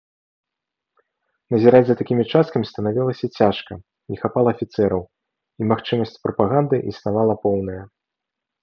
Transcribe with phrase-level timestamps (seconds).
[1.55, 3.73] Назіраць за такімі часткамі станавілася цяжка,
[4.15, 5.01] не хапала афіцэраў,
[5.59, 7.83] і магчымасць прапаганды існавала поўная.